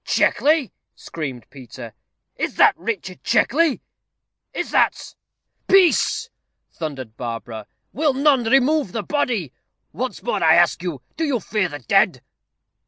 [0.03, 1.93] "Checkley!" screamed Peter.
[2.35, 3.81] "Is that Richard Checkley?
[4.51, 5.13] is that"
[5.67, 6.31] "Peace!"
[6.71, 9.53] thundered Barbara; "will none remove the body?
[9.93, 12.23] Once more I ask you, do you fear the dead?"